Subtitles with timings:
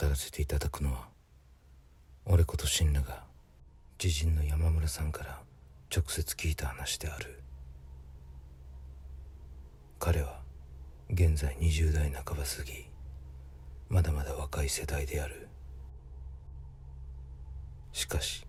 [0.00, 1.08] 回語らせていただくのは
[2.24, 3.22] 俺ことンナが
[3.98, 5.40] 知人の山村さんから
[5.94, 7.38] 直接聞いた話である。
[9.98, 10.40] 彼は
[11.10, 12.86] 現在20代半ば過ぎ
[13.90, 15.48] まだまだ若い世代である。
[17.92, 18.46] しかし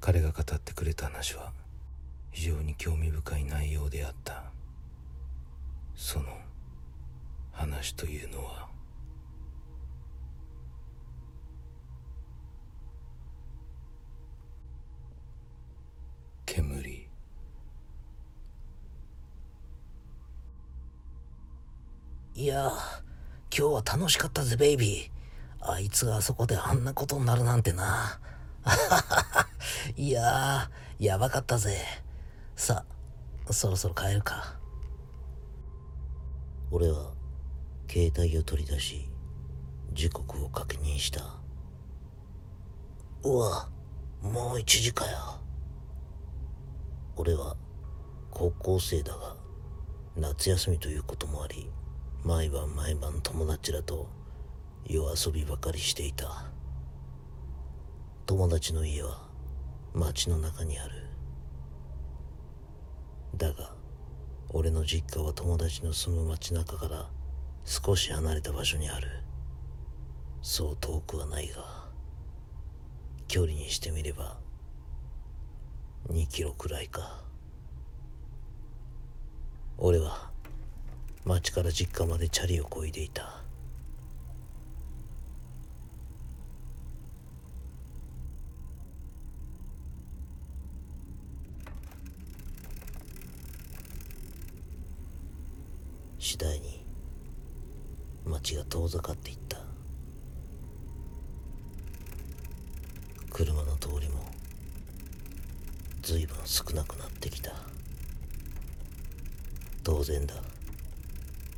[0.00, 1.50] 彼が語ってくれた話は
[2.30, 4.44] 非常に興味深い内容であった。
[5.94, 6.26] その
[7.52, 8.68] 話というのは
[16.58, 17.08] 煙
[22.38, 22.70] いや
[23.52, 25.72] 今日は楽しかったぜベイビー。
[25.72, 28.20] あいつがあそこであんなことになるなんてな。
[29.98, 31.76] いややばかったぜ。
[32.54, 32.84] さ
[33.44, 34.56] あそろそろ帰るか。
[36.70, 37.12] 俺は
[37.90, 39.10] 携帯を取り出し
[39.92, 41.40] 時刻を確認した。
[43.24, 43.68] うわ
[44.22, 45.40] もう1時かよ
[47.16, 47.56] 俺は
[48.30, 49.34] 高校生だが
[50.16, 51.68] 夏休みということもあり
[52.24, 54.08] 毎晩毎晩友達らと
[54.84, 56.46] 夜遊びばかりしていた。
[58.26, 59.22] 友達の家は
[59.94, 61.06] 町の中にある。
[63.36, 63.72] だが
[64.50, 67.08] 俺の実家は友達の住む町中から
[67.64, 69.08] 少し離れた場所にある。
[70.42, 71.88] そう遠くはないが
[73.26, 74.38] 距離にしてみれば
[76.10, 77.22] 2キロくらいか。
[79.76, 80.27] 俺は
[81.24, 83.42] 町から実家までチャリをこいでいた。
[96.18, 96.84] 次第に
[98.24, 99.58] 街が遠ざかっていった。
[103.30, 104.24] 車の通りも
[106.02, 107.52] 随分少なくなってきた。
[109.82, 110.34] 当然だ。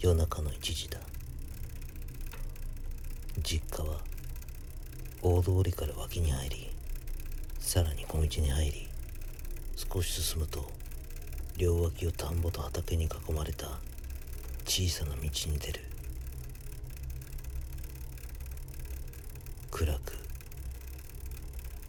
[0.02, 0.98] 夜中の1時だ。
[3.42, 3.98] 実家は
[5.20, 6.70] 大通りから脇に入り
[7.58, 8.88] さらに小道に入り
[9.76, 10.70] 少し進むと
[11.58, 13.66] 両脇を田んぼと畑に囲まれた
[14.64, 15.80] 小さな道に出る。
[19.70, 20.14] 暗く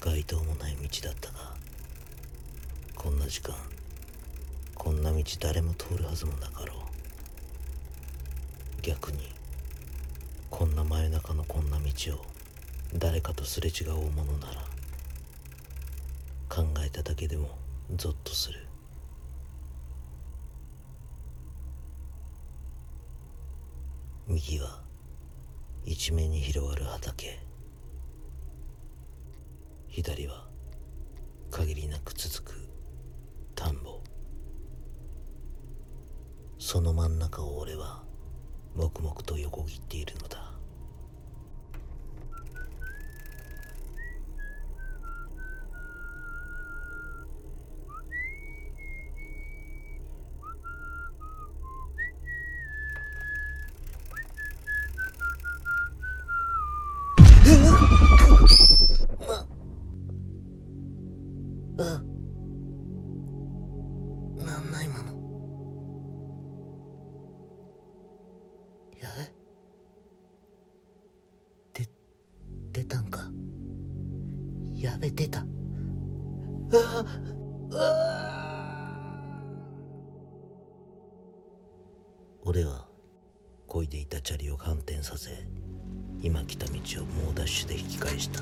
[0.02, 1.56] 街灯もない道だったが
[2.94, 3.56] こんな時間
[4.76, 6.91] こんな道誰も通るはずもなかろう。
[8.82, 9.20] 逆に
[10.50, 12.26] こんな真夜中のこんな道を
[12.96, 14.66] 誰かとすれ違うものなら
[16.50, 17.58] 考えただけでも
[17.96, 18.66] ゾッとする。
[24.28, 24.82] 右は
[25.86, 27.40] 一面に広がる畑。
[29.90, 30.48] 左は
[31.52, 32.68] 限りなく続く
[33.54, 34.02] 田んぼ。
[36.58, 38.04] その真ん中を俺は
[38.76, 40.51] 黙々と横切っているのだ。
[74.82, 75.46] やめてた。
[76.74, 77.06] あ
[77.74, 78.42] あ
[82.44, 82.88] 俺は
[83.68, 85.30] 漕いでいたチャリを反転させ
[86.22, 88.42] 今来た道を猛ダッシュで引き返した。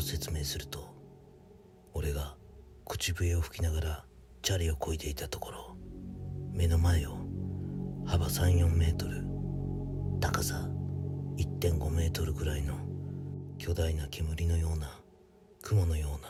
[0.00, 0.88] を説明すると
[1.92, 2.34] 俺が
[2.86, 4.04] 口笛を吹きながら
[4.40, 5.76] チャリをこいでいたところ
[6.54, 7.18] 目の前を
[8.06, 9.22] 幅34メートル
[10.18, 10.68] 高さ
[11.36, 12.74] 1.5メートルぐらいの
[13.58, 14.90] 巨大な煙のような
[15.62, 16.28] 雲のような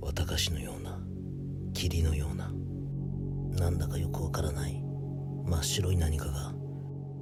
[0.00, 0.98] 綿菓子のような
[1.72, 2.50] 霧のような
[3.64, 4.82] なんだかよくわからない
[5.44, 6.52] 真っ白い何かが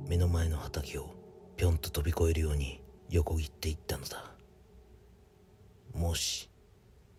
[0.08, 1.10] 目の前の畑を
[1.58, 4.33] ぴょんと飛び越えるように横切っていったのだ。
[5.94, 6.50] もし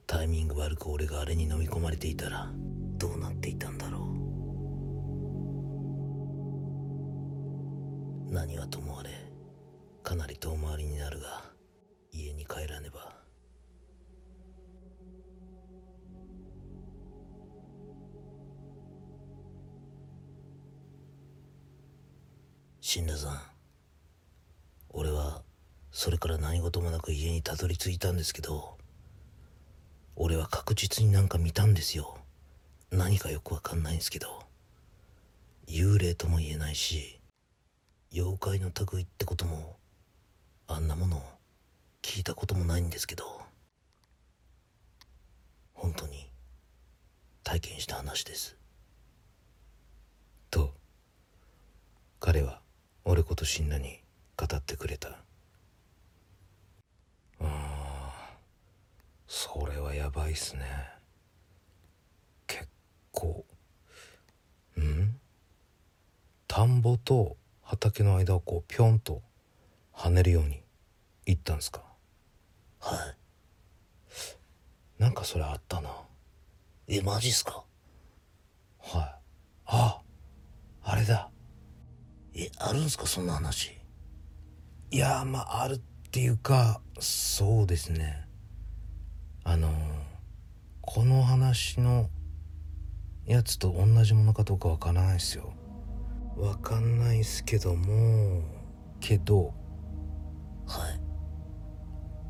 [0.05, 2.51] タイミング悪く俺があれに飲み込まれていたら
[2.97, 4.01] どうなっていたんだろう。
[8.33, 9.09] 何はともあれ
[10.03, 11.43] かなり遠回りになるが
[12.11, 13.15] 家に帰らねば。
[22.81, 23.54] 死ん俺は
[26.05, 28.77] それから何事もなく家にたどり着いたんですけど
[30.15, 32.19] 俺は確実になんか見たんですよ。
[32.91, 34.43] 何かよくわかんないんですけど。
[35.67, 37.19] 幽霊とも言えないし
[38.13, 39.77] 妖怪の類ってことも
[40.67, 41.23] あんなもの
[42.03, 43.41] 聞いたこともないんですけど
[45.73, 46.29] 本当に
[47.43, 48.55] 体験した話です。
[50.51, 50.71] と
[52.19, 52.61] 彼は
[53.05, 54.01] 俺こと死んだに
[54.37, 55.17] 語ってくれた
[57.39, 58.37] ああ
[59.27, 60.61] それはやばいっすね。
[62.45, 62.67] 結
[63.11, 63.43] 構。
[64.77, 65.19] うん？
[66.47, 69.23] 田んぼと畑の間をこうぴょんと
[69.95, 70.61] 跳ねるように
[71.25, 71.81] 行ったんすか？
[72.79, 73.15] は
[74.99, 75.01] い。
[75.01, 75.89] なんかそれあったな。
[76.87, 77.63] えマジっすか？
[78.77, 79.15] はい。
[79.65, 80.01] あ
[80.83, 81.31] あれだ。
[82.35, 83.07] えあるんすか？
[83.07, 83.75] そんな話。
[84.91, 85.79] いやまああるっ
[86.11, 88.23] ていうかそうですね。
[89.47, 89.69] あの
[90.85, 92.09] この話の
[93.25, 95.53] やつと同じものかどうかわからないですよ。
[96.37, 98.43] わかんないっすけども
[98.99, 99.53] けど
[100.67, 100.89] は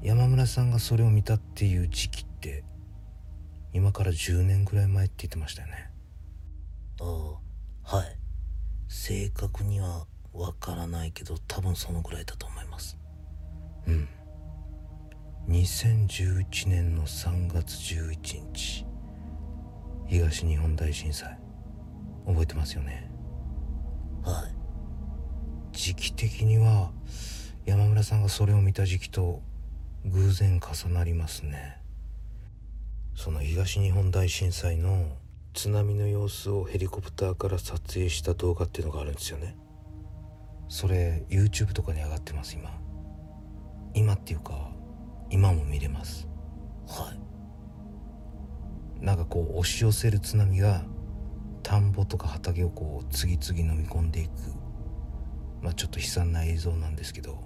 [0.02, 0.08] い。
[0.08, 2.64] 山村さんがそれを見たっていう時期って
[3.74, 5.92] 今から10年ぐらい前って言ってましたよね。
[7.02, 8.18] ああはい。
[8.88, 12.98] 正確にはわからないけど多分そのぐらいだと思います。
[13.86, 14.08] うん
[15.48, 18.84] 2011年の3月11日
[20.08, 21.38] 東日本大震災。
[22.26, 23.12] 覚えてますよね？
[24.24, 25.78] はい。
[25.78, 26.92] 時期的には
[27.64, 29.44] 山村さんがそれを見た時期と
[30.06, 31.78] 偶然重なりますね。
[33.14, 35.16] その東日本大震災の
[35.54, 39.56] 津波の様子をヘリコプターから撮影した動画っていうのがあるんですよね。
[40.70, 42.72] それ YouTube とかに上がってます今。
[43.94, 44.72] 今っていうか
[45.30, 46.28] 今も見れます。
[46.88, 47.14] は
[49.02, 49.04] い。
[49.04, 50.84] なんかこう押し寄せる津波が
[51.64, 54.32] 田んぼとか畑をこう次々飲み込んでいく。
[55.62, 57.44] まあちょっと悲惨な映像なんですけど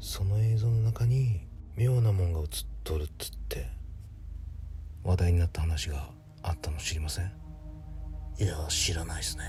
[0.00, 1.46] その映像の中に
[1.76, 2.46] 妙なもんが映っ
[2.82, 3.66] とるっつって
[5.04, 6.10] 話題になった話が
[6.42, 7.32] あったの知りません？
[8.38, 9.44] いや知らないですね。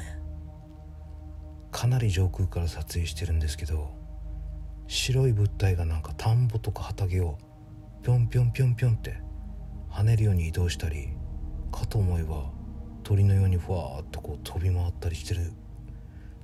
[1.72, 3.92] かなり上空から撮影してるんですけど
[4.88, 7.38] 白い物体がなんか田んぼとか畑を
[8.04, 9.22] ぴょんぴょんぴょんぴょんって
[9.92, 11.10] 跳ねるように移動したり
[11.72, 12.50] かと思えば
[13.04, 15.52] 鳥のようにふわーっとこう飛び回ったりしてる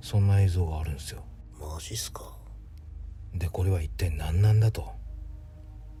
[0.00, 1.24] そんな映像があるんですよ。
[1.58, 2.36] マジっすか？
[3.34, 4.92] でこれは一体何なんだと？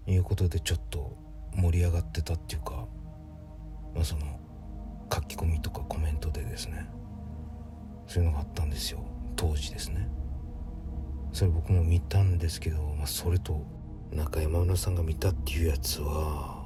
[0.06, 1.16] いうことでちょっと
[1.54, 2.86] 盛り上がってたっていうか
[3.94, 4.38] まあその
[5.12, 6.86] 書き込みとかコメントでですね
[8.06, 8.98] そういうのがあったんですよ。
[9.36, 10.08] 当時ですね
[11.34, 13.60] それ僕も見たんですけど、まあ、それと
[14.12, 16.64] 中山村さんが見たっていうやつは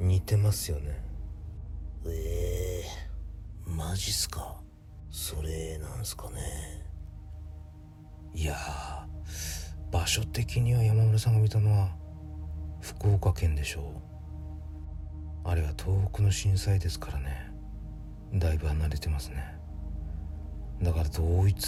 [0.00, 1.00] 似てますよね。
[2.06, 4.56] ええマジっすか？
[5.12, 6.40] それなんすかね？
[8.34, 11.94] いやー場所的には山村さんが見たのは
[12.80, 14.02] 福岡県でしょ
[15.44, 15.48] う。
[15.48, 17.52] あれは東北の震災ですからね。
[18.34, 19.56] だいぶ離れてますね。
[20.82, 21.64] だから同一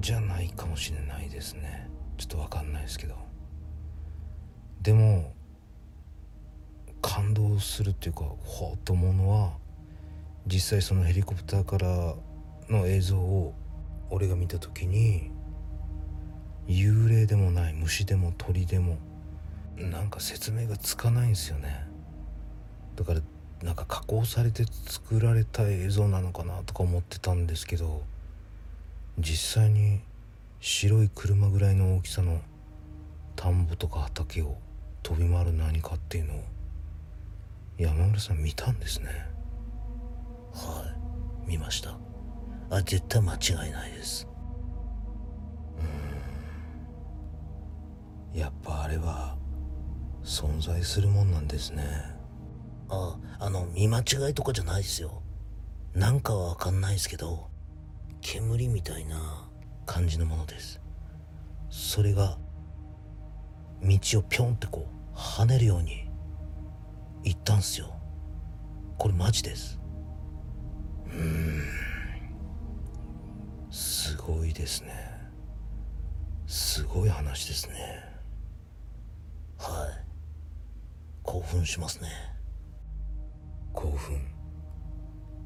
[0.00, 1.88] じゃないかもしれないですね。
[2.16, 3.16] ちょっと分かんないですけど。
[4.82, 5.34] でも
[7.02, 9.52] 感動するっていうかほうと思うのは
[10.46, 12.14] 実際そのヘリコプターから
[12.68, 13.54] の映像を
[14.10, 15.30] 俺が見た時に
[16.66, 18.98] 幽霊でもない虫でも鳥でも
[19.76, 21.86] なんか説明がつかないんですよね。
[22.96, 23.20] だから
[23.62, 28.02] なんか加工されて作られた映像なのかなとか思ってたんですけど
[29.20, 30.00] 実際に
[30.60, 32.40] 白い車ぐらいの大きさの
[33.36, 34.56] 田んぼとか畑を
[35.02, 36.44] 飛び回る何かっていうのを
[37.78, 39.08] 山村さん見たんですね。
[40.52, 40.84] は
[41.46, 41.50] い。
[41.50, 41.98] 見ました。
[42.70, 44.26] あ絶対間違いないです。
[48.34, 49.36] やっぱあれは
[50.22, 51.84] 存在するもんなんですね。
[52.88, 55.22] ああの見間違いとかじゃないですよ。
[55.94, 57.49] なんかはわかんないですけど
[58.20, 59.48] 煙みたいな
[59.86, 60.80] 感じのものです。
[61.68, 62.38] それが
[63.82, 66.08] 道をピョンってこう跳ねるように
[67.24, 67.94] 行ったんすよ。
[68.98, 69.80] これマジです。
[71.06, 71.62] うん。
[73.70, 74.90] すごいですね。
[76.46, 77.74] すごい話ですね。
[79.58, 80.04] はい。
[81.22, 82.08] 興奮しますね。
[83.72, 84.20] 興奮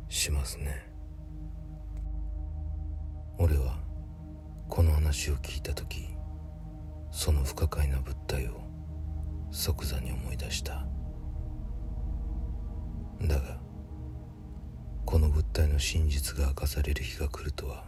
[0.09, 0.93] しますね。
[3.38, 3.79] 俺は
[4.69, 6.09] この話を聞いた時
[7.11, 8.61] その不可解な物体を
[9.50, 10.85] 即座に思い出した。
[13.23, 13.59] だが
[15.07, 17.85] この物体の真実が明かされる日が来るとは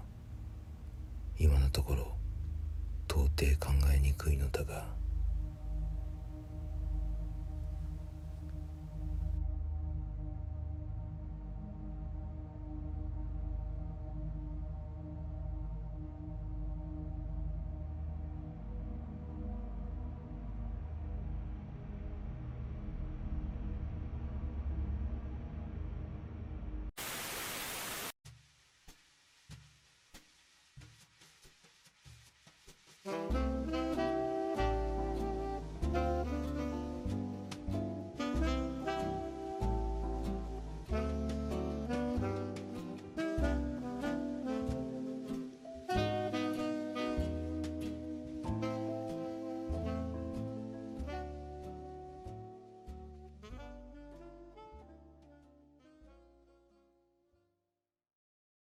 [1.38, 2.16] 今のところ
[3.08, 4.86] 到底考えにくいのだが